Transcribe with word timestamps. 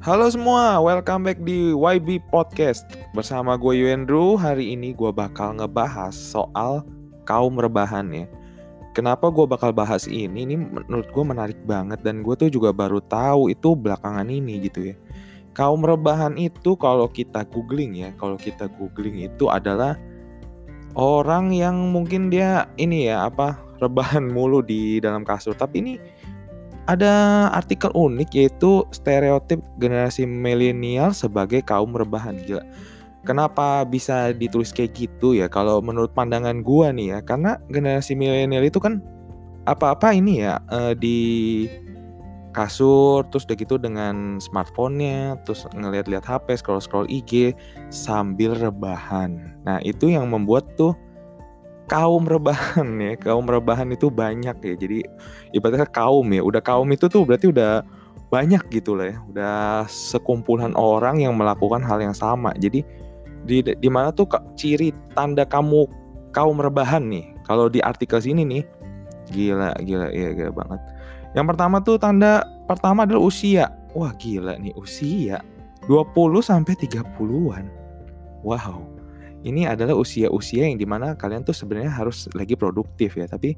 Halo 0.00 0.32
semua, 0.32 0.80
welcome 0.80 1.28
back 1.28 1.44
di 1.44 1.76
YB 1.76 2.24
Podcast. 2.32 2.88
Bersama 3.12 3.60
gue 3.60 3.84
Yuendru, 3.84 4.32
hari 4.32 4.72
ini 4.72 4.96
gue 4.96 5.12
bakal 5.12 5.60
ngebahas 5.60 6.16
soal 6.16 6.88
kaum 7.28 7.60
rebahan 7.60 8.08
ya. 8.08 8.24
Kenapa 8.96 9.28
gue 9.28 9.44
bakal 9.44 9.76
bahas 9.76 10.08
ini, 10.08 10.48
ini 10.48 10.56
menurut 10.56 11.04
gue 11.12 11.20
menarik 11.20 11.60
banget 11.68 12.00
Dan 12.00 12.24
gue 12.24 12.32
tuh 12.32 12.48
juga 12.48 12.72
baru 12.72 13.04
tahu 13.04 13.52
itu 13.52 13.76
belakangan 13.76 14.24
ini 14.32 14.64
gitu 14.64 14.88
ya. 14.88 14.96
Kaum 15.52 15.84
rebahan 15.84 16.40
itu 16.40 16.80
kalau 16.80 17.04
kita 17.04 17.44
googling 17.52 18.00
ya 18.00 18.16
Kalau 18.16 18.40
kita 18.40 18.72
googling 18.80 19.28
itu 19.28 19.52
adalah 19.52 20.00
orang 20.96 21.52
yang 21.52 21.76
mungkin 21.92 22.32
dia 22.32 22.72
ini 22.80 23.12
ya 23.12 23.28
apa 23.28 23.60
rebahan 23.84 24.32
mulu 24.32 24.64
di 24.64 24.96
dalam 24.96 25.28
kasur. 25.28 25.52
Tapi 25.52 25.76
ini 25.84 25.94
ada 26.90 27.46
artikel 27.54 27.94
unik 27.94 28.30
yaitu 28.34 28.82
stereotip 28.90 29.62
generasi 29.78 30.26
milenial 30.26 31.14
sebagai 31.14 31.62
kaum 31.62 31.94
rebahan 31.94 32.34
gila. 32.42 32.66
Kenapa 33.22 33.86
bisa 33.86 34.34
ditulis 34.34 34.74
kayak 34.74 34.96
gitu 34.96 35.38
ya? 35.38 35.46
Kalau 35.46 35.78
menurut 35.78 36.10
pandangan 36.10 36.64
gua 36.66 36.90
nih 36.90 37.14
ya, 37.14 37.18
karena 37.22 37.60
generasi 37.70 38.18
milenial 38.18 38.66
itu 38.66 38.82
kan 38.82 38.98
apa-apa 39.68 40.16
ini 40.16 40.42
ya 40.42 40.58
eh, 40.72 40.96
di 40.96 41.18
kasur 42.50 43.22
terus 43.30 43.46
udah 43.46 43.56
gitu 43.62 43.78
dengan 43.78 44.42
smartphone-nya 44.42 45.38
terus 45.46 45.70
ngeliat-liat 45.70 46.26
HP 46.26 46.58
scroll-scroll 46.58 47.06
IG 47.06 47.54
sambil 47.94 48.58
rebahan. 48.58 49.54
Nah, 49.62 49.78
itu 49.86 50.10
yang 50.10 50.26
membuat 50.26 50.66
tuh 50.74 50.98
kaum 51.90 52.22
rebahan 52.22 52.86
ya 53.02 53.18
kaum 53.18 53.50
rebahan 53.50 53.90
itu 53.90 54.06
banyak 54.06 54.54
ya. 54.62 54.74
Jadi 54.78 55.02
ibaratnya 55.50 55.90
kaum 55.90 56.22
ya 56.30 56.46
udah 56.46 56.62
kaum 56.62 56.86
itu 56.94 57.10
tuh 57.10 57.26
berarti 57.26 57.50
udah 57.50 57.82
banyak 58.30 58.62
gitu 58.70 58.94
lah 58.94 59.10
ya. 59.10 59.16
Udah 59.26 59.56
sekumpulan 59.90 60.70
orang 60.78 61.18
yang 61.18 61.34
melakukan 61.34 61.82
hal 61.82 61.98
yang 61.98 62.14
sama. 62.14 62.54
Jadi 62.54 62.86
di 63.42 63.66
di 63.66 63.88
mana 63.90 64.14
tuh 64.14 64.30
ciri 64.54 64.94
tanda 65.18 65.42
kamu 65.42 65.90
kaum 66.30 66.62
rebahan 66.62 67.02
nih? 67.10 67.34
Kalau 67.42 67.66
di 67.66 67.82
artikel 67.82 68.22
sini 68.22 68.46
nih 68.46 68.62
gila 69.34 69.74
gila 69.82 70.14
ya 70.14 70.30
gila 70.30 70.54
banget. 70.54 70.80
Yang 71.34 71.46
pertama 71.50 71.76
tuh 71.82 71.98
tanda 71.98 72.46
pertama 72.70 73.02
adalah 73.02 73.26
usia. 73.26 73.66
Wah 73.98 74.14
gila 74.14 74.54
nih 74.62 74.70
usia 74.78 75.42
20 75.90 76.14
sampai 76.38 76.78
30-an 76.78 77.66
wow 78.46 78.78
ini 79.44 79.64
adalah 79.64 79.96
usia-usia 79.96 80.68
yang 80.68 80.76
di 80.76 80.84
mana 80.84 81.16
kalian 81.16 81.44
tuh 81.46 81.56
sebenarnya 81.56 81.92
harus 81.92 82.28
lagi 82.36 82.56
produktif 82.56 83.16
ya. 83.16 83.24
Tapi 83.24 83.56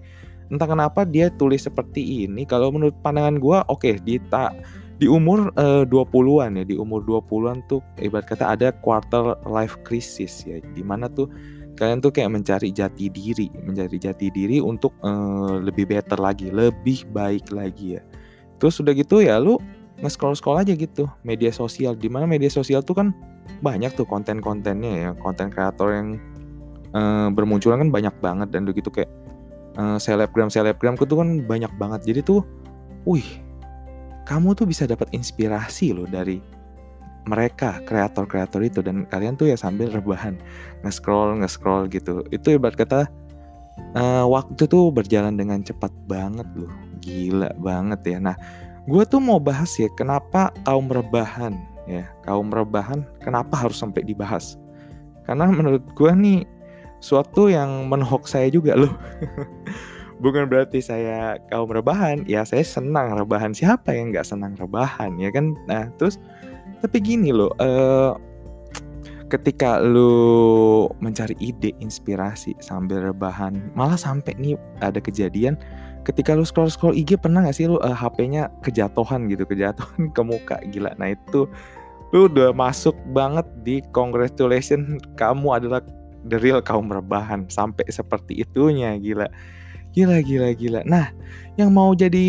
entah 0.52 0.68
kenapa 0.68 1.02
dia 1.08 1.32
tulis 1.34 1.64
seperti 1.64 2.28
ini 2.28 2.44
kalau 2.44 2.70
menurut 2.70 2.94
pandangan 3.00 3.40
gue 3.40 3.58
oke 3.66 3.80
okay, 3.82 3.94
di 4.02 4.20
ta, 4.28 4.52
di 5.00 5.08
umur 5.08 5.50
uh, 5.56 5.82
20-an 5.88 6.60
ya 6.60 6.64
di 6.68 6.76
umur 6.76 7.02
20-an 7.02 7.64
tuh 7.66 7.80
ibarat 7.98 8.28
kata 8.28 8.54
ada 8.54 8.68
quarter 8.84 9.34
life 9.48 9.80
crisis 9.82 10.44
ya 10.44 10.60
di 10.76 10.84
mana 10.84 11.08
tuh 11.08 11.26
kalian 11.80 12.04
tuh 12.04 12.12
kayak 12.12 12.30
mencari 12.30 12.68
jati 12.68 13.08
diri 13.08 13.48
mencari 13.64 13.96
jati 13.96 14.28
diri 14.28 14.60
untuk 14.60 14.92
uh, 15.00 15.56
lebih 15.56 15.88
better 15.88 16.20
lagi 16.20 16.52
lebih 16.52 17.08
baik 17.10 17.48
lagi 17.50 17.98
ya. 17.98 18.02
Terus 18.60 18.78
udah 18.78 18.94
gitu 18.94 19.24
ya 19.24 19.40
lu 19.42 19.58
nge-scroll 20.04 20.36
scroll 20.36 20.60
aja 20.60 20.74
gitu 20.76 21.08
media 21.24 21.50
sosial 21.50 21.94
di 21.96 22.06
mana 22.10 22.28
media 22.28 22.50
sosial 22.52 22.84
tuh 22.84 22.98
kan 22.98 23.08
banyak 23.62 23.94
tuh 23.94 24.06
konten-kontennya 24.06 24.92
ya 24.92 25.10
konten 25.18 25.50
kreator 25.50 25.94
yang 25.94 26.08
uh, 26.94 27.28
bermunculan 27.30 27.82
kan 27.86 27.90
banyak 27.90 28.14
banget 28.18 28.48
dan 28.50 28.66
begitu 28.66 28.90
kayak 28.90 29.10
uh, 29.76 29.98
selebgram 29.98 30.50
selebgram 30.50 30.94
tuh 30.98 31.18
kan 31.18 31.42
banyak 31.44 31.72
banget. 31.78 32.00
Jadi 32.06 32.20
tuh 32.24 32.40
wih 33.08 33.26
kamu 34.22 34.54
tuh 34.54 34.66
bisa 34.68 34.86
dapat 34.86 35.10
inspirasi 35.10 35.94
loh 35.94 36.06
dari 36.06 36.38
mereka 37.22 37.78
kreator-kreator 37.86 38.60
itu. 38.62 38.80
Dan 38.82 39.06
kalian 39.06 39.38
tuh 39.38 39.50
ya 39.50 39.56
sambil 39.58 39.90
rebahan 39.90 40.38
nge-scroll 40.86 41.42
nge-scroll 41.42 41.90
gitu. 41.90 42.22
Itu 42.30 42.54
ibarat 42.54 42.78
kata 42.78 43.00
uh, 43.98 44.26
waktu 44.26 44.66
tuh 44.66 44.90
berjalan 44.90 45.34
dengan 45.34 45.62
cepat 45.62 45.90
banget 46.06 46.46
loh. 46.54 46.72
Gila 47.02 47.54
banget 47.58 48.00
ya. 48.06 48.18
Nah 48.22 48.36
gue 48.82 49.02
tuh 49.06 49.22
mau 49.22 49.38
bahas 49.38 49.70
ya 49.78 49.86
kenapa 49.94 50.50
kaum 50.66 50.90
rebahan 50.90 51.54
ya 51.88 52.06
kaum 52.22 52.48
rebahan 52.52 53.02
kenapa 53.22 53.66
harus 53.66 53.78
sampai 53.78 54.06
dibahas? 54.06 54.58
Karena 55.26 55.50
menurut 55.50 55.82
gue 55.94 56.12
nih 56.12 56.40
suatu 57.02 57.50
yang 57.50 57.90
menohok 57.90 58.26
saya 58.26 58.50
juga 58.50 58.78
loh. 58.78 58.92
Bukan 60.22 60.46
berarti 60.46 60.78
saya 60.78 61.34
kaum 61.50 61.66
rebahan 61.70 62.22
ya 62.30 62.46
saya 62.46 62.62
senang 62.62 63.14
rebahan. 63.18 63.50
Siapa 63.50 63.90
yang 63.94 64.14
nggak 64.14 64.26
senang 64.26 64.54
rebahan 64.54 65.18
ya 65.18 65.34
kan? 65.34 65.58
Nah 65.66 65.90
terus 65.98 66.18
tapi 66.82 66.98
gini 66.98 67.30
loh 67.30 67.50
uh, 67.62 68.18
ketika 69.32 69.80
lu 69.80 70.84
mencari 71.00 71.32
ide 71.40 71.72
inspirasi 71.80 72.52
sambil 72.60 73.00
rebahan 73.00 73.72
malah 73.72 73.96
sampai 73.96 74.36
nih 74.36 74.60
ada 74.84 75.00
kejadian 75.00 75.56
ketika 76.02 76.34
lu 76.34 76.42
scroll 76.42 76.70
scroll 76.70 76.94
IG 76.98 77.18
pernah 77.18 77.46
gak 77.46 77.56
sih 77.56 77.70
lu 77.70 77.78
uh, 77.78 77.86
eh, 77.86 77.96
HP-nya 77.96 78.50
kejatuhan 78.62 79.30
gitu 79.30 79.46
kejatuhan 79.46 80.10
ke 80.10 80.22
muka? 80.22 80.58
Gila. 80.70 80.94
Nah 80.98 81.14
itu 81.14 81.46
lu 82.12 82.28
udah 82.28 82.52
masuk 82.52 82.94
banget 83.14 83.46
di 83.64 83.80
congratulation 83.94 85.00
kamu 85.16 85.48
adalah 85.62 85.80
the 86.26 86.38
real 86.38 86.58
kaum 86.60 86.90
rebahan. 86.90 87.46
Sampai 87.48 87.86
seperti 87.88 88.42
itunya. 88.42 88.98
Gila. 88.98 89.30
Gila 89.94 90.18
gila 90.24 90.48
gila. 90.56 90.80
Nah 90.84 91.14
yang 91.54 91.70
mau 91.70 91.94
jadi 91.94 92.26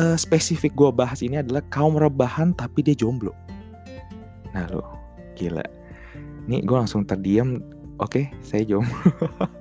uh, 0.00 0.16
spesifik 0.18 0.74
gue 0.74 0.90
bahas 0.90 1.22
ini 1.22 1.38
adalah 1.38 1.62
kaum 1.70 1.94
rebahan 1.94 2.52
tapi 2.56 2.82
dia 2.82 2.98
jomblo. 2.98 3.34
Nah 4.50 4.66
lo 4.74 4.84
gila. 5.38 5.62
Nih 6.50 6.66
gue 6.66 6.76
langsung 6.76 7.06
terdiam. 7.06 7.62
Oke 8.00 8.32
okay, 8.32 8.40
saya 8.40 8.64
jomblo 8.64 8.96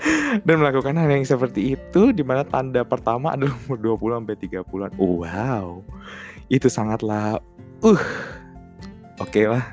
dan 0.46 0.56
melakukan 0.60 0.96
hal 0.96 1.08
yang 1.08 1.26
seperti 1.26 1.76
itu 1.76 2.12
di 2.12 2.22
mana 2.24 2.42
tanda 2.46 2.82
pertama 2.82 3.34
adalah 3.34 3.54
umur 3.66 3.98
20 3.98 4.18
sampai 4.22 4.36
30-an. 4.38 4.90
Wow. 4.98 5.66
Itu 6.48 6.68
sangatlah 6.68 7.40
uh 7.82 7.90
oke 7.90 8.02
okay 9.18 9.46
lah. 9.48 9.64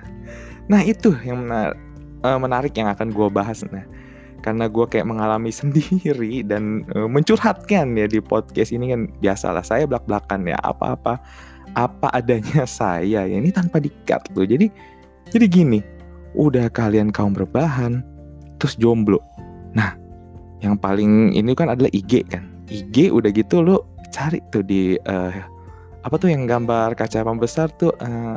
Nah, 0.69 0.85
itu 0.85 1.17
yang 1.25 1.49
menarik, 1.49 1.77
uh, 2.21 2.37
menarik 2.37 2.73
yang 2.77 2.89
akan 2.93 3.09
gue 3.09 3.27
bahas 3.33 3.65
nah. 3.73 3.85
Karena 4.39 4.71
gue 4.71 4.85
kayak 4.85 5.09
mengalami 5.09 5.49
sendiri 5.61 6.45
dan 6.45 6.85
uh, 6.93 7.09
mencurhatkan 7.09 7.97
ya 7.97 8.05
di 8.05 8.21
podcast 8.21 8.71
ini 8.71 8.93
kan 8.93 9.01
biasalah 9.19 9.65
saya 9.65 9.89
belak-belakan 9.89 10.45
ya 10.47 10.57
apa-apa 10.61 11.19
apa 11.77 12.07
adanya 12.17 12.65
saya 12.79 13.25
ya 13.25 13.35
ini 13.35 13.49
tanpa 13.49 13.81
dikat 13.81 14.29
loh. 14.33 14.45
Jadi 14.45 14.69
jadi 15.29 15.45
gini, 15.45 15.79
udah 16.33 16.73
kalian 16.73 17.13
kaum 17.13 17.37
berbahan 17.37 18.01
terus 18.57 18.73
jomblo. 18.77 19.21
Nah, 19.77 19.98
yang 20.59 20.75
paling 20.75 21.35
ini 21.35 21.51
kan 21.55 21.71
adalah 21.71 21.91
IG 21.91 22.27
kan. 22.27 22.43
IG 22.69 23.09
udah 23.09 23.31
gitu 23.31 23.63
lo 23.63 23.87
cari 24.11 24.43
tuh 24.51 24.63
di 24.63 24.99
uh, 25.07 25.31
apa 26.03 26.15
tuh 26.15 26.31
yang 26.31 26.47
gambar 26.47 26.95
kaca 26.95 27.23
pembesar 27.23 27.71
tuh 27.75 27.91
uh, 27.99 28.35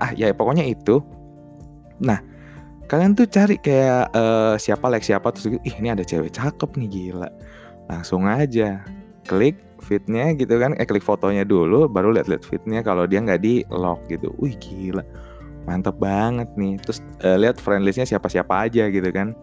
ah 0.00 0.10
ya 0.16 0.32
pokoknya 0.32 0.64
itu. 0.64 1.00
Nah 2.00 2.20
kalian 2.88 3.12
tuh 3.12 3.28
cari 3.28 3.60
kayak 3.60 4.12
uh, 4.16 4.54
siapa 4.56 4.88
like 4.88 5.04
siapa 5.04 5.28
terus 5.30 5.60
ih 5.60 5.74
ini 5.76 5.92
ada 5.92 6.04
cewek 6.04 6.32
cakep 6.32 6.70
nih 6.80 6.88
gila. 6.88 7.28
Langsung 7.88 8.24
aja 8.24 8.84
klik 9.28 9.60
fitnya 9.78 10.34
gitu 10.34 10.58
kan 10.58 10.74
eh 10.74 10.88
klik 10.88 11.04
fotonya 11.04 11.46
dulu 11.46 11.86
baru 11.86 12.10
lihat-lihat 12.16 12.42
fitnya 12.42 12.80
kalau 12.80 13.04
dia 13.04 13.20
nggak 13.20 13.40
di 13.44 13.60
lock 13.68 14.08
gitu. 14.08 14.32
Wih 14.40 14.56
gila. 14.56 15.04
Mantep 15.68 16.00
banget 16.00 16.48
nih. 16.56 16.80
Terus 16.80 17.04
uh, 17.20 17.36
lihat 17.36 17.60
friend 17.60 17.84
listnya 17.84 18.08
siapa 18.08 18.32
siapa 18.32 18.64
aja 18.64 18.88
gitu 18.88 19.12
kan 19.12 19.36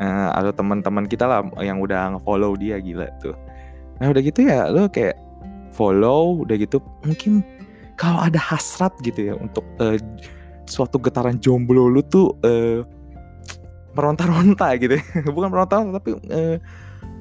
uh, 0.00 0.30
atau 0.34 0.52
teman-teman 0.54 1.04
kita 1.06 1.26
lah 1.26 1.40
yang 1.62 1.82
udah 1.82 2.16
nge-follow 2.16 2.54
dia 2.58 2.78
gila 2.78 3.06
tuh. 3.22 3.34
Nah 3.98 4.10
udah 4.14 4.22
gitu 4.22 4.46
ya 4.46 4.70
lo 4.70 4.86
kayak 4.86 5.18
follow 5.74 6.42
udah 6.42 6.56
gitu 6.58 6.82
mungkin 7.06 7.46
kalau 7.98 8.22
ada 8.22 8.38
hasrat 8.38 8.94
gitu 9.02 9.30
ya 9.30 9.34
untuk 9.38 9.66
uh, 9.82 9.98
suatu 10.66 11.02
getaran 11.02 11.38
jomblo 11.42 11.90
lu 11.90 12.02
tuh 12.06 12.34
uh, 12.46 12.82
meronta-ronta 13.98 14.78
gitu 14.78 14.98
ya. 14.98 15.04
bukan 15.34 15.50
meronta-ronta 15.50 15.98
tapi 15.98 16.10
uh, 16.30 16.56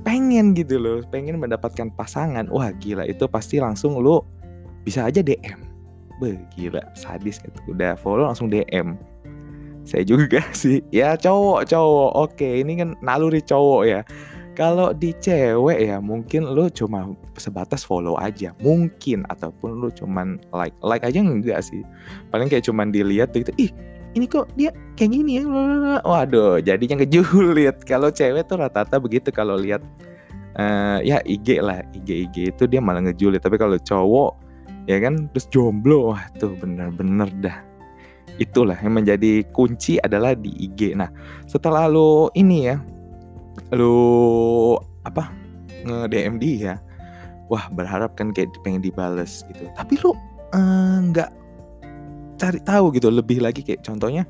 pengen 0.06 0.54
gitu 0.54 0.78
loh 0.78 1.02
pengen 1.10 1.42
mendapatkan 1.42 1.90
pasangan 1.98 2.46
wah 2.54 2.70
gila 2.78 3.04
itu 3.10 3.26
pasti 3.28 3.58
langsung 3.58 3.98
lo 3.98 4.24
bisa 4.86 5.04
aja 5.04 5.20
DM 5.20 5.66
Beh, 6.18 6.34
gila 6.58 6.82
sadis 6.98 7.38
gitu 7.42 7.58
udah 7.70 7.94
follow 7.98 8.26
langsung 8.26 8.50
DM 8.50 8.98
saya 9.88 10.04
juga 10.04 10.44
sih. 10.62 10.84
Ya 10.92 11.16
cowok 11.16 11.72
cowok. 11.72 12.12
Oke 12.14 12.62
ini 12.62 12.84
kan 12.84 13.00
naluri 13.00 13.40
cowok 13.40 13.84
ya. 13.88 14.02
Kalau 14.58 14.90
di 14.90 15.14
cewek 15.14 15.86
ya 15.86 16.02
mungkin 16.02 16.50
lu 16.50 16.68
cuma 16.74 17.14
sebatas 17.40 17.88
follow 17.88 18.20
aja. 18.20 18.52
Mungkin 18.60 19.24
ataupun 19.32 19.80
lu 19.80 19.88
cuman 19.94 20.42
like 20.52 20.76
like 20.84 21.08
aja 21.08 21.24
enggak 21.24 21.64
sih. 21.64 21.86
Paling 22.34 22.52
kayak 22.52 22.68
cuman 22.68 22.92
dilihat 22.92 23.32
gitu 23.32 23.54
ih 23.56 23.72
ini 24.18 24.26
kok 24.26 24.50
dia 24.58 24.74
kayak 24.98 25.14
gini 25.14 25.38
ya? 25.38 25.44
Waduh 26.02 26.58
jadinya 26.58 27.06
ngejulit. 27.06 27.86
Kalau 27.86 28.10
cewek 28.10 28.50
tuh 28.50 28.58
rata-rata 28.58 28.98
begitu 28.98 29.30
kalau 29.30 29.54
lihat 29.54 29.86
uh, 30.58 30.98
ya 31.06 31.22
IG 31.22 31.62
lah. 31.62 31.86
IG 31.94 32.10
IG 32.28 32.36
itu 32.58 32.64
dia 32.66 32.82
malah 32.82 33.06
ngejulit. 33.06 33.46
Tapi 33.46 33.62
kalau 33.62 33.78
cowok 33.78 34.32
ya 34.90 34.98
kan 34.98 35.30
terus 35.30 35.46
jomblo. 35.54 36.18
Wah 36.18 36.26
tuh 36.42 36.58
bener-bener 36.58 37.30
dah 37.46 37.58
itulah 38.38 38.78
yang 38.80 38.94
menjadi 38.98 39.46
kunci 39.52 39.98
adalah 40.02 40.38
di 40.38 40.50
IG 40.70 40.94
nah 40.94 41.10
setelah 41.50 41.90
lo 41.90 42.30
ini 42.38 42.70
ya 42.70 42.78
lo 43.74 44.78
apa 45.04 45.34
nge 45.84 45.98
DM 46.12 46.36
dia 46.38 46.78
wah 47.48 47.68
berharap 47.72 48.14
kan 48.16 48.36
kayak 48.36 48.52
pengen 48.62 48.84
dibales 48.84 49.44
gitu. 49.52 49.68
Tapi 49.74 50.00
lo 50.04 50.16
nggak 51.12 51.32
uh, 51.32 51.36
cari 52.38 52.60
tahu 52.62 52.94
gitu 52.96 53.10
lebih 53.10 53.42
lagi 53.42 53.64
kayak 53.64 53.82
contohnya 53.84 54.28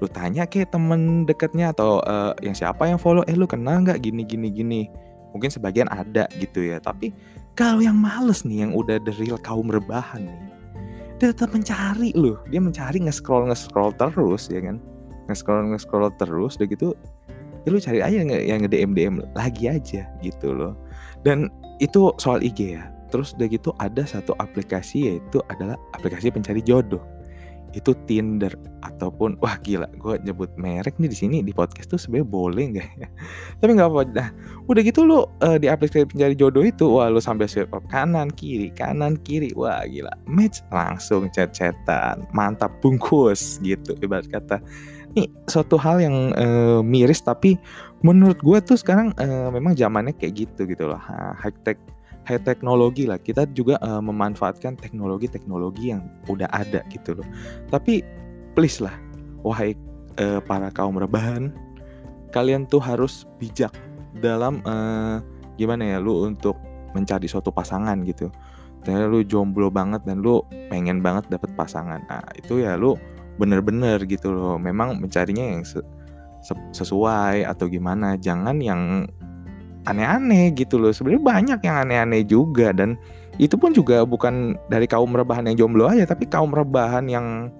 lu 0.00 0.08
tanya 0.08 0.48
kayak 0.48 0.72
temen 0.72 1.28
deketnya 1.28 1.76
atau 1.76 2.00
uh, 2.08 2.32
yang 2.40 2.56
siapa 2.56 2.88
yang 2.88 2.96
follow 2.96 3.20
eh 3.28 3.36
lu 3.36 3.44
kenal 3.44 3.84
nggak 3.84 4.00
gini 4.00 4.24
gini 4.24 4.48
gini? 4.52 4.82
Mungkin 5.32 5.52
sebagian 5.52 5.88
ada 5.92 6.28
gitu 6.40 6.64
ya. 6.64 6.80
Tapi 6.80 7.12
kalau 7.56 7.84
yang 7.84 7.96
males 7.96 8.44
nih 8.44 8.68
yang 8.68 8.72
udah 8.76 9.00
the 9.04 9.12
real 9.20 9.40
kaum 9.40 9.68
rebahan 9.68 10.24
nih 10.24 10.59
dia 11.20 11.36
tetap 11.36 11.52
mencari 11.52 12.16
loh. 12.16 12.40
Dia 12.48 12.64
mencari 12.64 13.04
nge-scroll 13.04 13.52
nge-scroll 13.52 13.92
terus 14.00 14.48
ya 14.48 14.64
kan? 14.64 14.80
Nge-scroll 15.28 15.68
nge-scroll 15.76 16.08
terus 16.16 16.56
udah 16.56 16.68
gitu 16.68 16.96
ya 17.60 17.68
lu 17.68 17.76
cari 17.76 18.00
aja 18.00 18.24
yang 18.24 18.64
nge-DM 18.64 18.96
DM 18.96 19.14
lagi 19.36 19.68
aja 19.68 20.08
gitu 20.24 20.48
loh. 20.56 20.72
Dan 21.20 21.52
itu 21.76 22.08
soal 22.16 22.40
IG 22.40 22.80
ya. 22.80 22.88
Terus 23.12 23.36
udah 23.36 23.48
gitu 23.52 23.70
ada 23.76 24.02
satu 24.08 24.32
aplikasi 24.40 25.12
yaitu 25.12 25.44
adalah 25.52 25.76
aplikasi 25.92 26.32
pencari 26.32 26.64
jodoh 26.64 27.04
itu 27.72 27.94
Tinder 28.08 28.50
ataupun 28.82 29.38
wah 29.38 29.54
gila 29.60 29.86
gue 29.94 30.14
nyebut 30.24 30.50
merek 30.56 30.96
nih 30.96 31.10
di 31.10 31.16
sini 31.16 31.36
di 31.44 31.52
podcast 31.54 31.92
tuh 31.92 32.00
sebenarnya 32.00 32.28
boleh 32.28 32.64
nggak 32.76 32.88
ya? 32.98 33.08
Tapi 33.60 33.70
nggak 33.76 33.88
apa 33.88 34.00
nah 34.10 34.28
udah 34.66 34.82
gitu 34.82 35.06
lo 35.06 35.30
uh, 35.44 35.56
di 35.60 35.70
aplikasi 35.70 36.08
pencari 36.08 36.34
jodoh 36.34 36.64
itu 36.64 36.86
wah 36.86 37.06
lo 37.06 37.22
sambil 37.22 37.46
swipe 37.46 37.70
up 37.70 37.84
kanan 37.92 38.32
kiri 38.34 38.72
kanan 38.74 39.20
kiri 39.22 39.52
wah 39.54 39.84
gila 39.86 40.10
match 40.26 40.64
langsung 40.74 41.30
chat-chatan 41.30 42.26
mantap 42.34 42.70
bungkus 42.82 43.62
gitu 43.62 43.94
ibarat 44.00 44.26
kata. 44.30 44.58
Ini 45.10 45.26
suatu 45.50 45.74
hal 45.74 45.98
yang 45.98 46.30
uh, 46.38 46.86
miris 46.86 47.18
tapi 47.18 47.58
menurut 48.06 48.38
gue 48.38 48.58
tuh 48.62 48.78
sekarang 48.78 49.10
uh, 49.18 49.50
memang 49.50 49.74
zamannya 49.74 50.14
kayak 50.14 50.46
gitu 50.46 50.70
gitu 50.70 50.86
loh 50.86 51.02
high 51.36 51.54
tech 51.66 51.76
high 52.28 52.42
teknologi 52.42 53.08
lah. 53.08 53.18
Kita 53.20 53.48
juga 53.52 53.80
uh, 53.80 54.02
memanfaatkan 54.02 54.76
teknologi-teknologi 54.80 55.92
yang 55.94 56.04
udah 56.28 56.48
ada 56.52 56.84
gitu 56.92 57.16
loh. 57.16 57.26
Tapi 57.72 58.04
please 58.52 58.82
lah 58.82 58.94
wahai 59.40 59.72
uh, 60.20 60.42
para 60.44 60.68
kaum 60.74 61.00
rebahan 61.00 61.54
kalian 62.30 62.66
tuh 62.66 62.78
harus 62.78 63.26
bijak 63.42 63.74
dalam 64.18 64.62
uh, 64.66 65.18
gimana 65.58 65.96
ya 65.96 65.98
lu 65.98 66.26
untuk 66.26 66.56
mencari 66.94 67.26
suatu 67.30 67.50
pasangan 67.54 68.00
gitu. 68.06 68.30
Ternyata 68.80 69.06
lu 69.12 69.20
jomblo 69.26 69.68
banget 69.68 70.02
dan 70.08 70.24
lu 70.24 70.40
pengen 70.72 71.04
banget 71.04 71.28
dapet 71.28 71.52
pasangan. 71.54 72.00
Nah 72.08 72.24
itu 72.38 72.64
ya 72.64 72.80
lu 72.80 72.96
bener-bener 73.36 74.00
gitu 74.08 74.32
loh. 74.32 74.56
Memang 74.56 74.98
mencarinya 74.98 75.44
yang 75.44 75.62
sesuai 76.72 77.44
atau 77.44 77.68
gimana 77.68 78.16
jangan 78.16 78.56
yang 78.58 79.04
aneh-aneh 79.90 80.54
gitu 80.54 80.78
loh. 80.78 80.94
Sebenarnya 80.94 81.22
banyak 81.22 81.60
yang 81.66 81.76
aneh-aneh 81.86 82.22
juga 82.24 82.70
dan 82.70 82.94
itu 83.36 83.56
pun 83.56 83.74
juga 83.74 84.06
bukan 84.06 84.58
dari 84.68 84.84
kaum 84.86 85.10
rebahan 85.12 85.48
yang 85.50 85.66
jomblo 85.66 85.90
aja, 85.90 86.06
tapi 86.06 86.28
kaum 86.28 86.52
rebahan 86.54 87.08
yang 87.10 87.50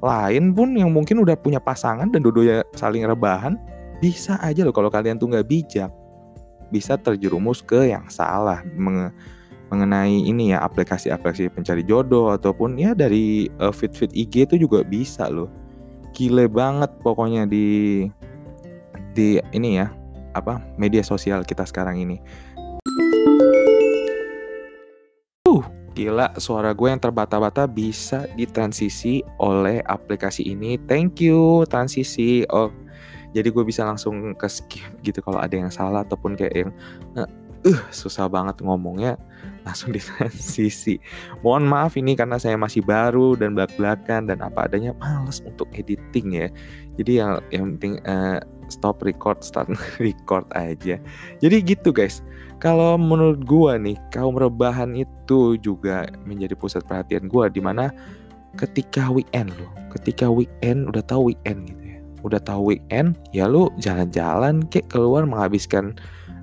lain 0.00 0.56
pun 0.56 0.72
yang 0.72 0.90
mungkin 0.90 1.20
udah 1.20 1.36
punya 1.36 1.60
pasangan 1.60 2.08
dan 2.08 2.24
dua 2.24 2.64
saling 2.72 3.04
rebahan 3.04 3.60
bisa 4.00 4.40
aja 4.40 4.64
loh 4.64 4.72
kalau 4.72 4.88
kalian 4.88 5.20
tuh 5.20 5.28
nggak 5.28 5.44
bijak 5.44 5.92
bisa 6.72 6.96
terjerumus 6.96 7.60
ke 7.60 7.92
yang 7.92 8.08
salah 8.08 8.64
menge 8.72 9.12
mengenai 9.70 10.26
ini 10.26 10.50
ya 10.50 10.66
aplikasi-aplikasi 10.66 11.52
pencari 11.54 11.86
jodoh 11.86 12.34
ataupun 12.34 12.74
ya 12.74 12.90
dari 12.90 13.46
uh, 13.62 13.70
fit-fit 13.70 14.10
IG 14.10 14.50
itu 14.50 14.66
juga 14.66 14.82
bisa 14.82 15.30
loh 15.30 15.46
gile 16.10 16.50
banget 16.50 16.90
pokoknya 17.06 17.46
di 17.46 18.08
di 19.14 19.38
ini 19.54 19.78
ya 19.78 19.86
apa 20.34 20.62
media 20.76 21.02
sosial 21.02 21.42
kita 21.42 21.66
sekarang 21.66 22.00
ini. 22.00 22.16
Uh, 25.48 25.64
gila 25.96 26.30
suara 26.38 26.70
gue 26.76 26.88
yang 26.88 27.02
terbata-bata 27.02 27.66
bisa 27.66 28.28
ditransisi 28.38 29.24
oleh 29.42 29.82
aplikasi 29.86 30.46
ini. 30.46 30.78
Thank 30.86 31.24
you 31.24 31.66
transisi. 31.66 32.46
Oh, 32.52 32.70
jadi 33.30 33.50
gue 33.50 33.64
bisa 33.66 33.86
langsung 33.86 34.34
ke 34.34 34.48
skip 34.50 34.86
gitu 35.06 35.22
kalau 35.22 35.38
ada 35.38 35.54
yang 35.54 35.70
salah 35.70 36.02
ataupun 36.02 36.34
kayak 36.34 36.54
yang 36.66 36.70
uh, 37.14 37.26
uh 37.66 37.80
susah 37.92 38.30
banget 38.30 38.62
ngomongnya 38.64 39.20
langsung 39.60 39.92
ditransisi. 39.92 40.96
Mohon 41.44 41.64
maaf 41.68 41.92
ini 42.00 42.16
karena 42.16 42.40
saya 42.40 42.56
masih 42.56 42.80
baru 42.80 43.36
dan 43.36 43.52
belak-belakan 43.52 44.32
dan 44.32 44.40
apa 44.40 44.64
adanya 44.64 44.96
males 44.96 45.44
untuk 45.44 45.68
editing 45.76 46.32
ya. 46.32 46.48
Jadi 46.96 47.12
yang 47.20 47.30
yang 47.52 47.64
penting 47.76 48.00
uh, 48.08 48.40
stop 48.70 49.02
record 49.02 49.42
start 49.42 49.68
record 50.04 50.46
aja 50.54 50.96
jadi 51.42 51.56
gitu 51.60 51.90
guys 51.90 52.22
kalau 52.62 52.94
menurut 52.96 53.42
gua 53.44 53.76
nih 53.76 53.98
kaum 54.14 54.38
rebahan 54.38 54.94
itu 54.94 55.58
juga 55.58 56.06
menjadi 56.22 56.54
pusat 56.54 56.86
perhatian 56.86 57.26
gua 57.26 57.50
di 57.50 57.58
mana 57.58 57.90
ketika 58.56 59.10
weekend 59.10 59.50
lo 59.58 59.68
ketika 59.98 60.30
weekend 60.30 60.86
udah 60.86 61.02
tahu 61.02 61.34
weekend 61.34 61.66
gitu 61.66 61.82
ya 61.82 61.98
udah 62.22 62.40
tahu 62.40 62.72
weekend 62.72 63.18
ya 63.34 63.50
lu 63.50 63.68
jalan-jalan 63.82 64.62
kayak 64.70 64.86
keluar 64.88 65.26
menghabiskan 65.26 65.98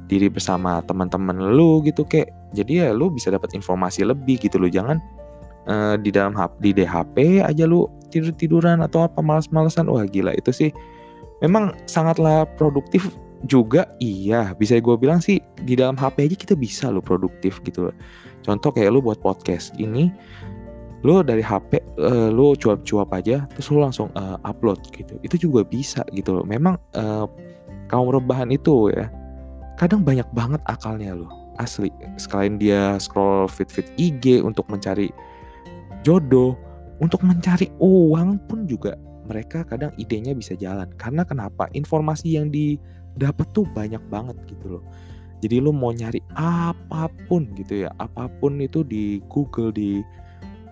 diri 0.07 0.31
bersama 0.31 0.79
teman-teman 0.87 1.51
lu 1.51 1.83
gitu 1.83 2.07
kayak 2.07 2.31
jadi 2.55 2.87
ya 2.87 2.89
lu 2.95 3.11
bisa 3.11 3.27
dapat 3.27 3.51
informasi 3.53 4.07
lebih 4.07 4.39
gitu 4.39 4.55
lo 4.55 4.71
jangan 4.71 5.03
uh, 5.67 5.95
di 5.99 6.09
dalam 6.09 6.33
di 6.57 6.71
DHP 6.71 7.43
aja 7.43 7.67
lu 7.67 7.85
tidur 8.07 8.31
tiduran 8.33 8.79
atau 8.81 9.03
apa 9.05 9.19
malas-malasan 9.19 9.91
wah 9.91 10.07
gila 10.07 10.33
itu 10.33 10.49
sih. 10.55 10.71
Memang 11.43 11.75
sangatlah 11.85 12.49
produktif 12.57 13.13
juga. 13.45 13.85
Iya 14.01 14.57
bisa 14.57 14.79
gue 14.79 14.95
bilang 14.97 15.21
sih 15.21 15.43
di 15.61 15.77
dalam 15.77 15.93
HP 15.93 16.31
aja 16.31 16.35
kita 16.39 16.53
bisa 16.57 16.89
lo 16.89 17.03
produktif 17.03 17.61
gitu 17.61 17.91
loh. 17.91 17.95
Contoh 18.41 18.71
kayak 18.73 18.95
lo 18.95 19.03
buat 19.03 19.19
podcast 19.21 19.75
ini 19.77 20.09
lo 21.05 21.21
dari 21.21 21.45
HP 21.45 21.77
uh, 22.01 22.33
lo 22.33 22.57
cuap-cuap 22.57 23.13
aja 23.13 23.45
terus 23.53 23.69
lo 23.69 23.85
langsung 23.85 24.09
uh, 24.17 24.41
upload 24.41 24.81
gitu. 24.95 25.19
Itu 25.21 25.35
juga 25.37 25.61
bisa 25.61 26.01
gitu 26.15 26.41
loh. 26.41 26.45
Memang 26.47 26.79
uh, 26.97 27.29
kaum 27.91 28.09
rebahan 28.09 28.49
itu 28.49 28.89
ya 28.89 29.11
kadang 29.77 30.01
banyak 30.01 30.25
banget 30.33 30.59
akalnya 30.65 31.13
lo 31.13 31.29
asli. 31.61 31.93
Sekalian 32.17 32.57
dia 32.57 32.97
scroll 32.97 33.49
fit-fit 33.49 33.89
IG 33.97 34.41
untuk 34.41 34.65
mencari 34.69 35.09
jodoh 36.05 36.57
untuk 36.97 37.21
mencari 37.21 37.69
uang 37.77 38.41
pun 38.49 38.65
juga 38.65 38.97
mereka 39.27 39.67
kadang 39.67 39.93
idenya 39.99 40.33
bisa 40.33 40.57
jalan. 40.57 40.87
Karena 40.95 41.27
kenapa? 41.27 41.67
Informasi 41.75 42.39
yang 42.39 42.49
didapat 42.49 43.45
tuh 43.53 43.67
banyak 43.69 44.01
banget 44.07 44.37
gitu 44.49 44.79
loh. 44.79 44.83
Jadi 45.37 45.61
lu 45.61 45.69
mau 45.69 45.93
nyari 45.93 46.17
apa 46.33 47.13
pun 47.29 47.45
gitu 47.53 47.85
ya 47.85 47.93
apa 48.01 48.25
pun 48.41 48.57
itu 48.57 48.81
di 48.81 49.21
Google 49.29 49.69
di 49.69 50.01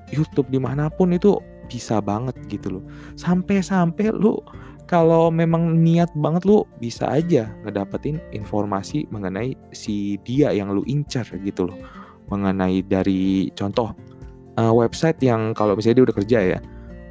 YouTube 0.10 0.50
di 0.50 0.58
mana 0.58 0.90
pun 0.90 1.14
itu 1.14 1.38
bisa 1.70 2.02
banget 2.02 2.34
gitu 2.50 2.82
loh. 2.82 2.84
Sampai-sampai 3.14 4.10
lu 4.10 4.42
kalau 4.86 5.34
memang 5.34 5.82
niat 5.82 6.14
banget 6.14 6.46
lu 6.46 6.62
bisa 6.78 7.10
aja 7.10 7.50
ngedapetin 7.66 8.22
informasi 8.30 9.10
mengenai 9.10 9.58
si 9.74 10.22
dia 10.22 10.54
yang 10.54 10.70
lu 10.74 10.86
incar 10.86 11.26
gitu 11.42 11.70
loh. 11.70 11.78
Mengenai 12.30 12.82
dari 12.86 13.50
contoh 13.54 13.94
uh, 14.58 14.74
website 14.74 15.22
yang 15.22 15.54
kalau 15.58 15.78
misalnya 15.78 16.02
dia 16.02 16.06
udah 16.10 16.18
kerja 16.18 16.40
ya 16.56 16.60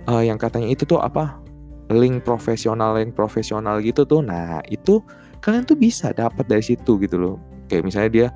uh, 0.08 0.22
yang 0.22 0.38
katanya 0.40 0.70
itu 0.70 0.84
tuh 0.84 1.00
apa? 1.00 1.40
Link 1.92 2.24
profesional 2.24 2.96
link 2.96 3.12
profesional 3.12 3.82
gitu 3.84 4.08
tuh. 4.08 4.24
Nah 4.24 4.64
itu 4.72 5.04
kalian 5.44 5.68
tuh 5.68 5.76
bisa 5.76 6.14
dapat 6.16 6.48
dari 6.48 6.64
situ 6.64 6.96
gitu 7.02 7.16
loh. 7.20 7.36
Kayak 7.68 7.84
misalnya 7.90 8.10
dia 8.10 8.28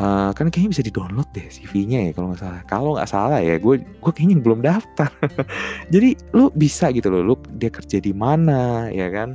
uh, 0.00 0.30
kan 0.32 0.48
kayaknya 0.48 0.70
bisa 0.76 0.84
di 0.84 0.92
download 0.92 1.28
deh 1.32 1.48
CV-nya 1.48 2.08
ya 2.08 2.12
kalau 2.12 2.32
nggak 2.32 2.40
salah. 2.40 2.60
Kalau 2.68 2.90
nggak 2.96 3.10
salah 3.10 3.38
ya 3.40 3.56
gue 3.56 3.74
gue 3.80 4.12
kayaknya 4.12 4.36
belum 4.40 4.60
daftar. 4.64 5.10
Jadi 5.92 6.16
lu 6.36 6.52
bisa 6.52 6.92
gitu 6.92 7.08
loh 7.08 7.22
lu 7.22 7.34
dia 7.56 7.72
kerja 7.72 7.98
di 8.00 8.12
mana 8.12 8.88
ya 8.92 9.08
kan? 9.08 9.34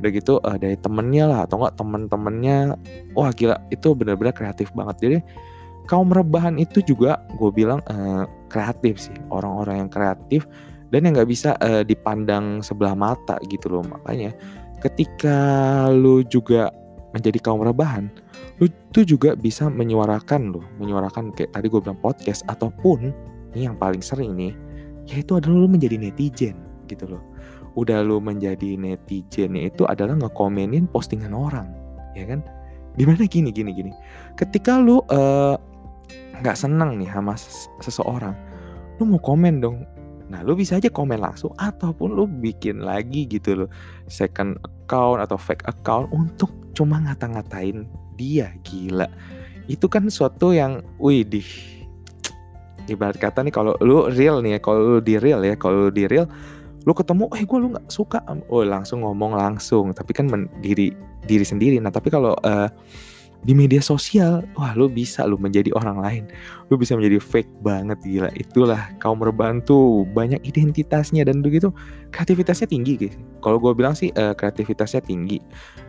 Udah 0.00 0.10
gitu 0.10 0.34
uh, 0.42 0.56
dari 0.56 0.76
temennya 0.80 1.24
lah 1.28 1.40
atau 1.46 1.62
enggak 1.62 1.74
temen-temennya. 1.78 2.58
Wah 3.14 3.30
gila 3.34 3.56
itu 3.70 3.88
benar-benar 3.94 4.34
kreatif 4.34 4.72
banget. 4.74 4.96
Jadi 5.00 5.18
kaum 5.86 6.10
rebahan 6.10 6.58
itu 6.58 6.82
juga 6.82 7.22
gue 7.34 7.50
bilang 7.50 7.82
uh, 7.90 8.26
kreatif 8.50 8.98
sih. 8.98 9.16
Orang-orang 9.30 9.86
yang 9.86 9.90
kreatif 9.90 10.46
dan 10.90 11.06
yang 11.06 11.14
nggak 11.14 11.30
bisa 11.30 11.54
uh, 11.62 11.86
dipandang 11.86 12.62
sebelah 12.66 12.98
mata 12.98 13.38
gitu 13.46 13.70
loh. 13.70 13.84
Makanya 13.86 14.34
ketika 14.80 15.38
lu 15.92 16.24
juga 16.24 16.72
menjadi 17.12 17.38
kaum 17.42 17.60
rebahan 17.60 18.08
lu 18.60 18.68
tuh 18.92 19.08
juga 19.08 19.32
bisa 19.32 19.72
menyuarakan 19.72 20.52
loh 20.52 20.64
menyuarakan 20.76 21.32
kayak 21.32 21.56
tadi 21.56 21.66
gue 21.72 21.80
bilang 21.80 21.96
podcast 21.98 22.44
ataupun 22.46 23.08
ini 23.56 23.66
yang 23.66 23.76
paling 23.80 24.04
sering 24.04 24.36
nih 24.36 24.52
yaitu 25.08 25.34
adalah 25.34 25.66
lu 25.66 25.68
menjadi 25.68 25.96
netizen 25.98 26.54
gitu 26.86 27.08
loh. 27.10 27.22
Udah 27.74 28.02
lu 28.02 28.22
menjadi 28.22 28.78
netizen 28.78 29.58
itu 29.58 29.82
adalah 29.86 30.14
ngekomenin 30.14 30.86
postingan 30.86 31.34
orang 31.34 31.66
ya 32.14 32.28
kan? 32.28 32.44
Di 32.94 33.08
mana 33.08 33.24
gini 33.26 33.50
gini 33.50 33.74
gini. 33.74 33.92
Ketika 34.36 34.78
lu 34.78 35.02
nggak 36.38 36.56
uh, 36.56 36.60
senang 36.60 37.00
nih 37.00 37.10
sama 37.10 37.34
seseorang 37.80 38.36
lu 39.00 39.08
mau 39.08 39.20
komen 39.24 39.64
dong 39.64 39.88
Nah, 40.30 40.46
lu 40.46 40.54
bisa 40.54 40.78
aja 40.78 40.86
komen 40.86 41.18
langsung 41.18 41.50
ataupun 41.58 42.14
lu 42.14 42.30
bikin 42.30 42.86
lagi 42.86 43.26
gitu 43.26 43.66
loh 43.66 43.70
second 44.06 44.54
account 44.62 45.18
atau 45.18 45.34
fake 45.34 45.66
account 45.66 46.06
untuk 46.14 46.54
cuma 46.70 47.02
ngata-ngatain 47.02 47.84
dia 48.14 48.54
gila. 48.62 49.10
Itu 49.66 49.90
kan 49.90 50.06
suatu 50.06 50.54
yang 50.54 50.86
wih 51.02 51.26
di 51.26 51.42
ibarat 52.86 53.18
kata 53.18 53.42
nih 53.42 53.54
kalau 53.54 53.74
lu 53.82 54.06
real 54.06 54.38
nih 54.38 54.56
ya, 54.56 54.58
kalau 54.62 54.96
lu 54.96 54.98
di 55.02 55.18
real 55.18 55.42
ya, 55.42 55.58
kalau 55.58 55.86
lu 55.86 55.90
di 55.90 56.06
real 56.06 56.30
lu 56.88 56.96
ketemu 56.96 57.28
eh 57.36 57.44
gue 57.44 57.58
lu 57.60 57.68
nggak 57.76 57.92
suka 57.92 58.24
oh 58.48 58.64
langsung 58.64 59.04
ngomong 59.04 59.36
langsung 59.36 59.92
tapi 59.92 60.16
kan 60.16 60.32
diri 60.64 60.88
diri 61.28 61.44
sendiri 61.44 61.76
nah 61.76 61.92
tapi 61.92 62.08
kalau 62.08 62.32
uh, 62.40 62.68
di 63.40 63.56
media 63.56 63.80
sosial 63.80 64.44
wah 64.52 64.76
lu 64.76 64.92
bisa 64.92 65.24
lu 65.24 65.40
menjadi 65.40 65.72
orang 65.72 65.98
lain. 66.00 66.24
Lu 66.68 66.76
bisa 66.76 66.92
menjadi 66.92 67.16
fake 67.16 67.64
banget 67.64 67.96
gila. 68.04 68.28
Itulah 68.36 68.92
kaum 69.00 69.20
rebahan 69.20 69.64
tuh 69.64 70.04
banyak 70.12 70.44
identitasnya 70.44 71.24
dan 71.24 71.40
begitu 71.40 71.72
kreativitasnya 72.12 72.68
tinggi 72.68 72.92
guys. 73.00 73.16
Kalau 73.40 73.56
gue 73.56 73.72
bilang 73.72 73.96
sih 73.96 74.12
uh, 74.12 74.36
kreativitasnya 74.36 75.00
tinggi. 75.00 75.40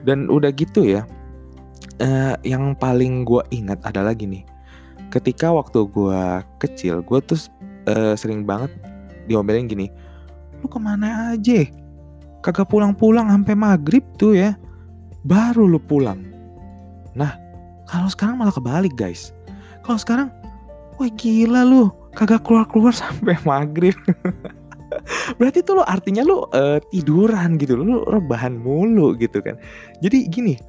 Dan 0.07 0.31
udah 0.31 0.49
gitu 0.55 0.87
ya 0.87 1.03
uh, 1.99 2.35
yang 2.47 2.71
paling 2.79 3.27
gue 3.27 3.43
ingat 3.51 3.83
adalah 3.83 4.15
gini. 4.15 4.47
Ketika 5.11 5.51
waktu 5.51 5.91
gue 5.91 6.23
kecil 6.63 7.03
gue 7.03 7.19
tuh 7.19 7.39
uh, 7.91 8.15
sering 8.15 8.47
banget 8.47 8.71
diomelin 9.27 9.67
gini 9.67 9.87
lu 10.61 10.69
ke 10.69 10.77
mana 10.77 11.33
aja? 11.33 11.65
Kagak 12.45 12.69
pulang-pulang 12.69 13.33
sampai 13.33 13.53
maghrib 13.57 14.05
tuh 14.17 14.37
ya. 14.37 14.53
Baru 15.25 15.65
lu 15.65 15.81
pulang 15.81 16.30
Nah, 17.17 17.35
kalau 17.87 18.07
sekarang 18.07 18.39
malah 18.39 18.53
kebalik 18.53 18.95
guys. 18.95 19.35
Kalau 19.81 19.97
sekarang, 19.99 20.27
wah 20.95 21.09
gila 21.11 21.65
lu, 21.65 21.89
kagak 22.15 22.45
keluar-keluar 22.45 22.93
sampai 23.03 23.35
maghrib. 23.43 23.95
Berarti 25.39 25.63
tuh 25.63 25.79
lo 25.79 25.83
artinya 25.87 26.21
lo 26.23 26.51
uh, 26.51 26.77
tiduran 26.91 27.55
gitu, 27.55 27.79
lo 27.79 28.03
rebahan 28.07 28.59
mulu 28.59 29.15
gitu 29.15 29.39
kan. 29.39 29.55
Jadi 30.03 30.27
gini, 30.27 30.59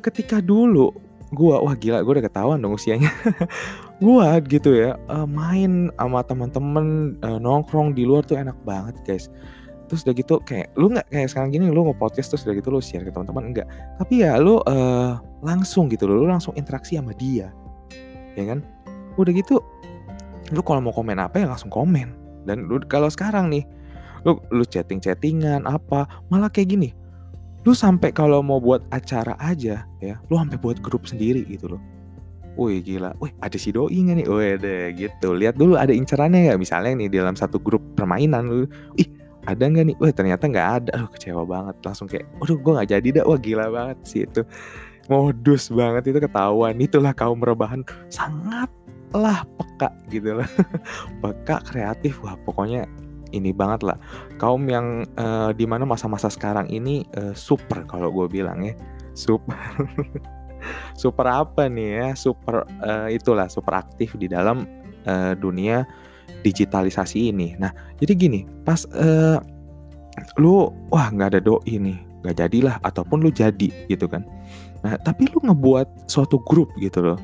ketika 0.00 0.38
dulu 0.38 0.94
gua 1.34 1.60
wah 1.60 1.76
gila 1.76 2.00
gua 2.00 2.18
udah 2.18 2.26
ketahuan 2.30 2.58
dong 2.62 2.78
usianya. 2.78 3.10
gua 4.02 4.38
gitu 4.46 4.78
ya 4.78 4.94
uh, 5.10 5.26
main 5.26 5.90
sama 5.98 6.22
teman-teman 6.22 7.18
uh, 7.26 7.38
nongkrong 7.42 7.92
di 7.92 8.06
luar 8.06 8.22
tuh 8.22 8.38
enak 8.38 8.54
banget 8.62 8.94
guys 9.02 9.26
terus 9.88 10.04
udah 10.04 10.14
gitu 10.14 10.34
kayak 10.44 10.68
lu 10.76 10.92
nggak 10.92 11.08
kayak 11.08 11.28
sekarang 11.32 11.50
gini 11.50 11.72
lu 11.72 11.80
mau 11.88 11.96
podcast 11.96 12.30
terus 12.30 12.44
udah 12.44 12.54
gitu 12.60 12.68
lu 12.68 12.78
share 12.84 13.02
ke 13.02 13.10
teman-teman 13.10 13.50
enggak. 13.50 13.66
Tapi 13.96 14.22
ya 14.22 14.36
lu 14.36 14.60
uh, 14.68 15.16
langsung 15.40 15.88
gitu 15.88 16.04
lu 16.04 16.28
langsung 16.28 16.52
interaksi 16.54 17.00
sama 17.00 17.16
dia. 17.16 17.50
Ya 18.36 18.44
kan? 18.44 18.60
Udah 19.16 19.32
gitu 19.32 19.64
lu 20.52 20.60
kalau 20.60 20.84
mau 20.84 20.92
komen 20.92 21.16
apa 21.16 21.40
ya 21.40 21.48
langsung 21.48 21.72
komen. 21.72 22.12
Dan 22.44 22.68
lu 22.68 22.78
kalau 22.84 23.08
sekarang 23.08 23.48
nih 23.48 23.64
lu 24.28 24.36
lu 24.52 24.62
chatting 24.68 25.00
chattingan 25.00 25.64
apa 25.64 26.04
malah 26.28 26.52
kayak 26.52 26.76
gini. 26.76 26.90
Lu 27.64 27.72
sampai 27.72 28.12
kalau 28.12 28.44
mau 28.44 28.60
buat 28.60 28.84
acara 28.92 29.34
aja 29.40 29.88
ya 30.04 30.14
lu 30.28 30.36
sampai 30.36 30.60
buat 30.60 30.78
grup 30.84 31.08
sendiri 31.08 31.42
gitu 31.48 31.72
loh. 31.72 31.82
Wih 32.58 32.82
gila, 32.82 33.14
wih 33.22 33.30
ada 33.38 33.54
si 33.54 33.70
doi 33.70 34.02
gak 34.02 34.18
nih? 34.18 34.26
Wih 34.26 34.58
deh 34.58 34.90
gitu, 34.98 35.30
lihat 35.30 35.54
dulu 35.54 35.78
ada 35.78 35.94
incerannya 35.94 36.50
ya 36.50 36.54
Misalnya 36.58 36.90
nih 36.98 37.06
dalam 37.06 37.38
satu 37.38 37.62
grup 37.62 37.78
permainan 37.94 38.50
lu, 38.50 38.66
ih 38.98 39.06
ada 39.46 39.62
nggak 39.62 39.84
nih? 39.92 39.96
Wah 40.00 40.12
ternyata 40.12 40.44
nggak 40.50 40.68
ada. 40.82 40.90
Aduh 40.98 41.10
kecewa 41.12 41.42
banget. 41.46 41.76
Langsung 41.84 42.06
kayak, 42.10 42.26
waduh 42.42 42.58
gue 42.58 42.72
nggak 42.74 42.90
jadi 42.90 43.08
dah. 43.20 43.24
Wah 43.28 43.38
gila 43.38 43.66
banget 43.70 43.98
sih 44.02 44.20
itu. 44.26 44.42
Modus 45.06 45.70
banget 45.70 46.10
itu 46.10 46.18
ketahuan. 46.18 46.74
Itulah 46.76 47.12
kaum 47.14 47.40
rebahan 47.40 47.86
sangatlah 48.10 49.46
peka 49.56 49.88
gitu 50.10 50.36
lah. 50.36 50.48
peka 51.22 51.62
kreatif. 51.64 52.18
Wah 52.24 52.34
pokoknya 52.42 52.88
ini 53.32 53.52
banget 53.52 53.84
lah. 53.84 53.98
Kaum 54.40 54.64
yang 54.68 55.04
uh, 55.16 55.52
di 55.52 55.64
mana 55.68 55.84
masa-masa 55.84 56.32
sekarang 56.32 56.68
ini 56.72 57.04
uh, 57.16 57.36
super 57.36 57.84
kalau 57.84 58.12
gue 58.12 58.26
bilang 58.28 58.64
ya. 58.64 58.74
Super. 59.12 59.56
super 61.02 61.26
apa 61.30 61.70
nih 61.70 61.88
ya? 62.02 62.08
Super 62.18 62.66
uh, 62.84 63.08
itulah 63.08 63.46
super 63.48 63.78
aktif 63.78 64.16
di 64.18 64.28
dalam 64.28 64.66
uh, 65.08 65.32
dunia 65.36 65.86
digitalisasi 66.42 67.34
ini. 67.34 67.58
Nah, 67.58 67.70
jadi 67.98 68.12
gini, 68.14 68.40
pas 68.62 68.86
uh, 68.94 69.38
lu 70.38 70.70
wah 70.90 71.08
nggak 71.10 71.36
ada 71.36 71.40
doi 71.42 71.74
nih, 71.78 71.98
nggak 72.22 72.36
jadilah 72.38 72.76
ataupun 72.82 73.22
lu 73.22 73.30
jadi 73.30 73.70
gitu 73.90 74.06
kan. 74.06 74.26
Nah, 74.82 74.94
tapi 75.02 75.26
lu 75.30 75.42
ngebuat 75.42 76.10
suatu 76.10 76.38
grup 76.42 76.70
gitu 76.78 77.02
loh. 77.02 77.18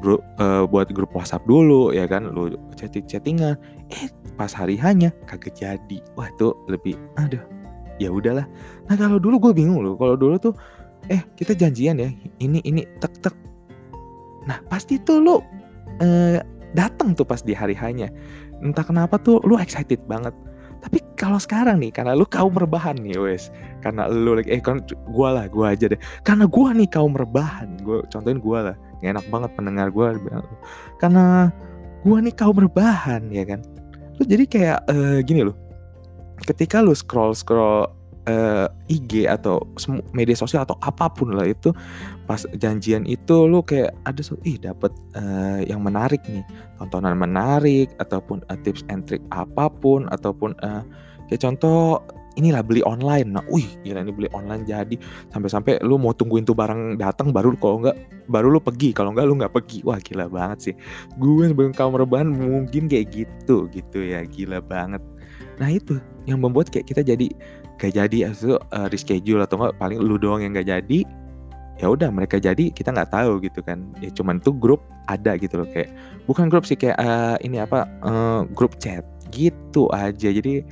Grup 0.00 0.24
uh, 0.40 0.64
buat 0.66 0.88
grup 0.90 1.12
WhatsApp 1.12 1.44
dulu 1.44 1.92
ya 1.92 2.06
kan, 2.06 2.30
lu 2.30 2.54
chatting-chattingan. 2.78 3.58
Eh, 3.92 4.08
pas 4.38 4.50
hari 4.50 4.78
hanya 4.78 5.12
kagak 5.28 5.58
jadi. 5.58 5.98
Wah, 6.16 6.30
itu 6.30 6.54
lebih 6.70 6.96
aduh. 7.18 7.42
Ya 8.00 8.08
udahlah. 8.08 8.48
Nah, 8.88 8.96
kalau 8.96 9.20
dulu 9.20 9.50
gue 9.50 9.52
bingung 9.62 9.84
loh. 9.84 9.94
Kalau 10.00 10.16
dulu 10.16 10.34
tuh 10.40 10.54
eh 11.12 11.22
kita 11.36 11.52
janjian 11.54 12.00
ya. 12.00 12.08
Ini 12.40 12.64
ini 12.64 12.82
tek 12.98 13.14
tek. 13.20 13.36
Nah, 14.48 14.58
pasti 14.66 14.98
tuh 14.98 15.22
lu 15.22 15.38
uh, 15.38 16.38
datang 16.72 17.12
tuh 17.12 17.28
pas 17.28 17.38
di 17.44 17.52
hari 17.52 17.76
hanya 17.76 18.08
entah 18.62 18.86
kenapa 18.86 19.18
tuh 19.18 19.42
lu 19.44 19.58
excited 19.58 20.00
banget. 20.06 20.32
Tapi 20.82 20.98
kalau 21.14 21.38
sekarang 21.38 21.78
nih 21.78 21.94
karena 21.94 22.18
lu 22.18 22.26
kaum 22.26 22.50
rebahan 22.50 22.98
nih 22.98 23.14
wes. 23.18 23.54
Karena 23.82 24.10
lu 24.10 24.34
lagi 24.34 24.50
eh 24.50 24.62
kan 24.62 24.82
gua 25.10 25.38
lah 25.38 25.46
gua 25.46 25.74
aja 25.74 25.86
deh. 25.86 26.00
Karena 26.26 26.50
gua 26.50 26.74
nih 26.74 26.90
kaum 26.90 27.14
rebahan. 27.14 27.78
Gua 27.86 28.02
contohin 28.10 28.42
gua 28.42 28.72
lah. 28.72 28.76
Enak 29.02 29.26
banget 29.30 29.50
pendengar 29.58 29.90
gua 29.90 30.14
karena 31.02 31.50
gua 32.06 32.18
nih 32.22 32.34
kaum 32.34 32.58
rebahan 32.58 33.30
ya 33.30 33.46
kan? 33.46 33.62
Lu 34.18 34.22
jadi 34.26 34.44
kayak 34.46 34.78
uh, 34.90 35.18
gini 35.22 35.46
loh. 35.46 35.54
Ketika 36.42 36.82
lu 36.82 36.94
scroll 36.94 37.34
scroll 37.38 37.86
uh, 38.28 38.66
eh, 38.68 38.94
IG 38.94 39.26
atau 39.26 39.62
media 40.14 40.36
sosial 40.36 40.62
atau 40.66 40.78
apa 40.82 41.10
pun 41.10 41.34
lah 41.34 41.46
itu 41.48 41.74
pas 42.26 42.38
janjian 42.58 43.02
itu 43.08 43.46
lu 43.46 43.62
kayak 43.64 43.94
ada 44.06 44.22
ih 44.46 44.58
dapat 44.58 44.92
uh, 45.18 45.60
eh, 45.62 45.70
yang 45.70 45.82
menarik 45.82 46.22
nih 46.28 46.44
tontonan 46.78 47.18
menarik 47.18 47.90
ataupun 47.98 48.42
uh, 48.50 48.58
tips 48.62 48.86
and 48.90 49.06
trick 49.06 49.22
apa 49.34 49.70
pun 49.70 50.06
ataupun 50.10 50.54
uh, 50.62 50.82
kayak 51.26 51.42
contoh 51.42 52.02
inilah 52.36 52.64
beli 52.64 52.80
online. 52.84 53.28
Nah 53.28 53.44
wih 53.48 53.66
gila 53.84 54.04
ini 54.04 54.12
beli 54.12 54.28
online 54.32 54.64
jadi. 54.64 54.96
Sampai-sampai 55.32 55.84
lu 55.84 56.00
mau 56.00 56.16
tungguin 56.16 56.48
tuh 56.48 56.56
barang 56.56 56.96
datang 56.96 57.32
baru 57.32 57.52
kalau 57.60 57.84
enggak 57.84 57.96
baru 58.30 58.48
lu 58.56 58.60
pergi 58.62 58.96
kalau 58.96 59.12
enggak 59.12 59.26
lu 59.28 59.36
nggak 59.36 59.52
pergi. 59.52 59.84
Wah 59.84 60.00
gila 60.00 60.28
banget 60.32 60.58
sih. 60.70 60.74
Gue 61.20 61.52
sebagai 61.52 61.76
kaum 61.76 61.96
rebahan 61.96 62.28
mungkin 62.32 62.88
kayak 62.88 63.12
gitu 63.12 63.68
gitu 63.72 63.98
ya 64.00 64.24
gila 64.24 64.64
banget. 64.64 65.02
Nah 65.60 65.68
itu 65.68 66.00
yang 66.24 66.40
membuat 66.40 66.70
kayak 66.70 66.88
kita 66.88 67.02
jadi 67.04 67.28
gak 67.82 67.98
jadi 67.98 68.30
itu 68.30 68.54
uh, 68.54 68.86
reschedule 68.86 69.42
atau 69.42 69.58
enggak 69.58 69.74
paling 69.82 69.98
lu 69.98 70.14
doang 70.14 70.46
yang 70.46 70.54
gak 70.54 70.70
jadi 70.70 71.02
ya 71.82 71.90
udah 71.90 72.14
mereka 72.14 72.38
jadi 72.38 72.70
kita 72.70 72.94
nggak 72.94 73.10
tahu 73.10 73.42
gitu 73.42 73.58
kan. 73.58 73.82
Ya 73.98 74.06
cuman 74.14 74.38
tuh 74.38 74.54
grup 74.54 74.86
ada 75.10 75.34
gitu 75.34 75.58
loh 75.58 75.66
kayak 75.66 75.90
bukan 76.30 76.46
grup 76.46 76.62
sih 76.62 76.78
kayak 76.78 76.94
uh, 76.94 77.34
ini 77.42 77.58
apa 77.58 77.90
uh, 78.06 78.46
grup 78.54 78.78
chat 78.78 79.02
gitu 79.34 79.90
aja. 79.90 80.30
Jadi 80.30 80.62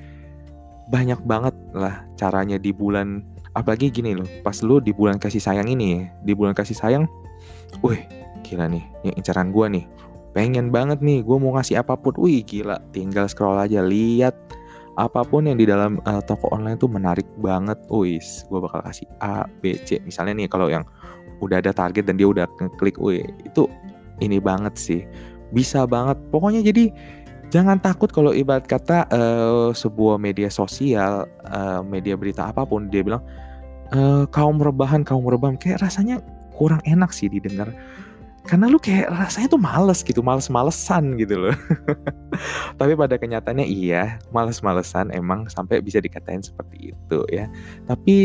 banyak 0.86 1.18
banget 1.26 1.54
lah 1.74 2.06
caranya 2.14 2.62
di 2.62 2.70
bulan 2.70 3.26
apalagi 3.58 3.90
gini 3.90 4.14
loh 4.14 4.28
pas 4.46 4.62
lu 4.62 4.78
di 4.78 4.94
bulan 4.94 5.18
kasih 5.18 5.42
sayang 5.42 5.66
ini 5.66 6.06
di 6.22 6.30
bulan 6.30 6.54
kasih 6.54 6.78
sayang 6.78 7.10
wih 7.82 7.98
gila 8.46 8.70
nih 8.70 8.84
yang 9.02 9.14
incaran 9.18 9.50
gue 9.50 9.66
nih. 9.66 9.84
Pengen 10.30 10.70
banget 10.70 11.02
nih 11.02 11.26
gue 11.26 11.36
mau 11.42 11.58
ngasih 11.58 11.82
apa 11.82 11.98
pun. 11.98 12.14
Wih 12.22 12.46
gila 12.46 12.78
tinggal 12.94 13.26
scroll 13.26 13.58
aja 13.58 13.82
lihat 13.82 14.34
apa 15.00 15.24
pun 15.24 15.48
yang 15.48 15.56
di 15.56 15.64
dalam 15.64 15.96
uh, 16.04 16.20
toko 16.20 16.52
online 16.52 16.76
tuh 16.76 16.92
menarik 16.92 17.24
banget. 17.40 17.80
Wis, 17.88 18.44
gue 18.52 18.60
bakal 18.60 18.84
kasih 18.84 19.08
A, 19.24 19.48
B, 19.48 19.80
C. 19.80 19.96
Misalnya 20.04 20.44
nih 20.44 20.48
kalau 20.52 20.68
yang 20.68 20.84
udah 21.40 21.64
ada 21.64 21.72
target 21.72 22.04
dan 22.04 22.20
dia 22.20 22.28
udah 22.28 22.44
ngeklik, 22.60 23.00
wih 23.00 23.24
itu 23.48 23.64
ini 24.20 24.36
banget 24.36 24.76
sih. 24.76 25.02
Bisa 25.56 25.88
banget. 25.88 26.20
Pokoknya 26.28 26.60
jadi 26.60 26.92
jangan 27.48 27.80
takut 27.80 28.12
kalau 28.12 28.36
ibarat 28.36 28.68
kata 28.68 29.08
uh, 29.08 29.72
sebuah 29.72 30.20
media 30.20 30.52
sosial, 30.52 31.24
uh, 31.48 31.80
media 31.80 32.14
berita 32.20 32.52
apa 32.52 32.68
pun 32.68 32.92
dia 32.92 33.00
bilang 33.00 33.24
uh, 33.96 34.28
kaum 34.28 34.60
rebahan, 34.60 35.00
kaum 35.00 35.24
rebahan 35.24 35.56
kayak 35.56 35.80
rasanya 35.80 36.20
kurang 36.52 36.84
enak 36.84 37.08
sih 37.16 37.32
didengar 37.32 37.72
karena 38.50 38.66
lu 38.66 38.82
kayak 38.82 39.14
rasanya 39.14 39.46
tuh 39.46 39.62
males 39.62 40.02
gitu, 40.02 40.26
males-malesan 40.26 41.14
gitu 41.22 41.38
loh. 41.38 41.54
Tapi 42.82 42.98
pada 42.98 43.14
kenyataannya 43.14 43.62
iya, 43.62 44.18
males-malesan 44.34 45.14
emang 45.14 45.46
sampai 45.46 45.78
bisa 45.78 46.02
dikatain 46.02 46.42
seperti 46.42 46.90
itu 46.90 47.18
ya. 47.30 47.46
Tapi 47.86 48.16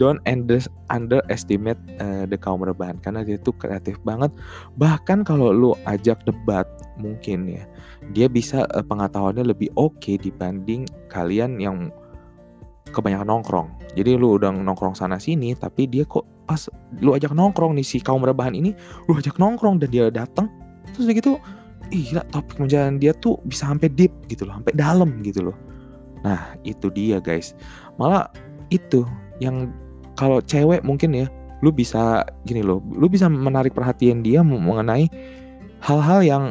don't 0.00 0.24
under, 0.24 0.64
underestimate 0.88 1.76
uh, 2.00 2.24
the 2.24 2.40
kaum 2.40 2.64
rebahan 2.64 2.96
karena 3.04 3.20
dia 3.20 3.36
tuh 3.36 3.52
kreatif 3.60 4.00
banget. 4.08 4.32
Bahkan 4.80 5.28
kalau 5.28 5.52
lu 5.52 5.76
ajak 5.84 6.24
debat 6.24 6.64
mungkin 6.96 7.60
ya, 7.60 7.68
dia 8.16 8.24
bisa 8.24 8.64
uh, 8.72 8.80
pengetahuannya 8.80 9.52
lebih 9.52 9.68
oke 9.76 10.00
okay 10.00 10.16
dibanding 10.16 10.88
kalian 11.12 11.60
yang 11.60 11.92
kebanyakan 12.88 13.28
nongkrong. 13.28 13.68
Jadi 13.92 14.16
lu 14.16 14.40
udah 14.40 14.48
nongkrong 14.48 14.96
sana 14.96 15.20
sini 15.20 15.52
tapi 15.52 15.84
dia 15.84 16.08
kok 16.08 16.37
pas 16.48 16.66
lu 17.04 17.12
ajak 17.12 17.36
nongkrong 17.36 17.76
nih 17.76 17.84
si 17.84 18.00
kaum 18.00 18.24
rebahan 18.24 18.56
ini, 18.56 18.72
lu 19.06 19.12
ajak 19.14 19.36
nongkrong 19.36 19.76
dan 19.78 19.92
dia 19.92 20.08
datang. 20.08 20.48
Terus 20.96 21.12
gitu 21.12 21.36
iya 21.92 22.20
topik 22.32 22.60
menjalani 22.60 23.00
dia 23.00 23.12
tuh 23.16 23.40
bisa 23.44 23.68
sampai 23.68 23.88
deep 23.92 24.12
gitu 24.28 24.48
loh 24.48 24.56
sampai 24.56 24.72
dalam 24.72 25.20
gitu 25.20 25.52
loh. 25.52 25.56
Nah 26.24 26.56
itu 26.64 26.88
dia 26.88 27.20
guys. 27.20 27.52
Malah 28.00 28.32
itu 28.72 29.04
yang 29.38 29.72
kalau 30.18 30.42
cewek 30.42 30.82
mungkin 30.82 31.14
ya 31.14 31.26
lu 31.62 31.74
bisa 31.74 32.22
gini 32.46 32.62
loh 32.62 32.78
lu 32.94 33.10
bisa 33.10 33.26
menarik 33.26 33.74
perhatian 33.74 34.22
dia 34.22 34.46
mengenai 34.46 35.10
hal-hal 35.82 36.20
yang 36.22 36.44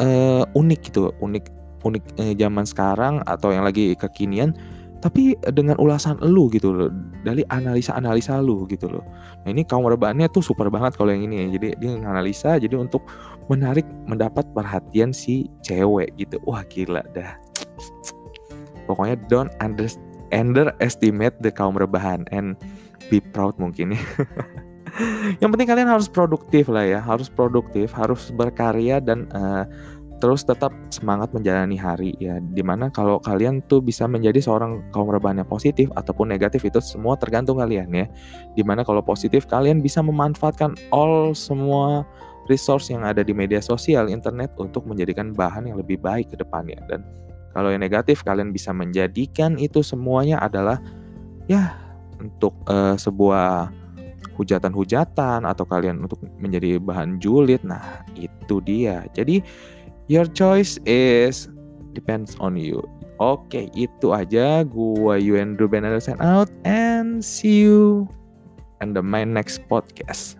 uh, 0.00 0.44
unik 0.56 0.80
gitu 0.92 1.12
unik 1.20 1.44
unik 1.84 2.04
uh, 2.16 2.34
zaman 2.36 2.64
sekarang 2.64 3.14
atau 3.28 3.52
yang 3.52 3.64
lagi 3.64 3.92
kekinian 3.96 4.56
tapi 5.04 5.36
dengan 5.52 5.76
ulasan 5.76 6.16
lu 6.24 6.48
gitu 6.48 6.72
loh 6.72 6.88
dari 7.28 7.44
analisa-analisa 7.52 8.40
lu 8.40 8.64
gitu 8.72 8.88
loh. 8.88 9.04
Nah 9.44 9.52
ini 9.52 9.60
kaum 9.60 9.84
rebahannya 9.84 10.32
tuh 10.32 10.40
super 10.40 10.72
banget 10.72 10.96
kalau 10.96 11.12
yang 11.12 11.28
ini 11.28 11.44
ya. 11.44 11.60
Jadi 11.60 11.66
dia 11.76 11.90
analisa 12.00 12.56
jadi 12.56 12.72
untuk 12.80 13.04
menarik 13.52 13.84
mendapat 14.08 14.48
perhatian 14.56 15.12
si 15.12 15.52
cewek 15.60 16.08
gitu. 16.16 16.40
Wah 16.48 16.64
gila 16.72 17.04
dah. 17.12 17.36
Pokoknya 18.88 19.20
don't 19.28 19.52
under, 19.60 19.92
underestimate 20.32 21.36
the 21.44 21.52
kaum 21.52 21.76
rebahan 21.76 22.24
and 22.32 22.56
be 23.12 23.20
proud 23.20 23.52
mungkin 23.60 23.92
ya. 23.92 24.00
Yang 25.44 25.50
penting 25.52 25.68
kalian 25.68 25.90
harus 25.90 26.08
produktif 26.08 26.70
lah 26.70 26.86
ya 26.86 27.02
harus 27.02 27.26
produktif 27.26 27.90
harus 27.90 28.30
berkarya 28.30 29.02
dan 29.02 29.26
uh, 29.34 29.66
terus 30.24 30.40
tetap 30.40 30.72
semangat 30.88 31.36
menjalani 31.36 31.76
hari 31.76 32.16
ya. 32.16 32.40
Di 32.40 32.64
mana 32.64 32.88
kalau 32.88 33.20
kalian 33.20 33.60
tuh 33.68 33.84
bisa 33.84 34.08
menjadi 34.08 34.40
seorang 34.40 34.80
kaum 34.88 35.12
rebahan 35.12 35.44
yang 35.44 35.50
positif 35.52 35.92
ataupun 35.92 36.32
negatif 36.32 36.64
itu 36.64 36.80
semua 36.80 37.20
tergantung 37.20 37.60
kalian 37.60 37.92
ya. 37.92 38.08
Di 38.56 38.64
mana 38.64 38.88
kalau 38.88 39.04
positif 39.04 39.44
kalian 39.44 39.84
bisa 39.84 40.00
memanfaatkan 40.00 40.80
all 40.96 41.36
semua 41.36 42.08
resource 42.48 42.88
yang 42.88 43.04
ada 43.04 43.20
di 43.20 43.36
media 43.36 43.60
sosial 43.60 44.08
internet 44.08 44.56
untuk 44.56 44.88
menjadikan 44.88 45.36
bahan 45.36 45.68
yang 45.68 45.76
lebih 45.76 46.00
baik 46.00 46.32
ke 46.32 46.40
depannya. 46.40 46.80
Dan 46.88 47.04
kalau 47.52 47.68
yang 47.68 47.84
negatif 47.84 48.24
kalian 48.24 48.48
bisa 48.48 48.72
menjadikan 48.72 49.60
itu 49.60 49.84
semuanya 49.84 50.40
adalah 50.40 50.80
ya 51.52 51.76
untuk 52.16 52.56
uh, 52.64 52.96
sebuah 52.96 53.68
hujatan-hujatan 54.40 55.44
atau 55.44 55.68
kalian 55.68 56.00
untuk 56.00 56.16
menjadi 56.40 56.80
bahan 56.80 57.20
julid. 57.20 57.60
Nah 57.60 58.08
itu 58.16 58.56
dia. 58.64 59.04
Jadi 59.12 59.44
Your 60.06 60.28
choice 60.28 60.76
is 60.84 61.48
depends 61.96 62.36
on 62.40 62.60
you. 62.60 62.84
Oke, 63.22 63.70
itu 63.72 64.10
aja. 64.10 64.66
Gua 64.66 65.16
Yuen 65.16 65.56
Ruben 65.56 65.86
sign 66.02 66.18
out 66.18 66.50
and 66.66 67.22
see 67.22 67.62
you 67.62 68.10
in 68.82 68.92
the 68.92 69.00
my 69.00 69.22
next 69.22 69.62
podcast. 69.70 70.36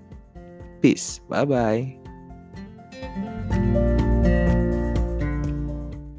Peace. 0.82 1.22
Bye 1.30 1.48
bye. 1.48 3.93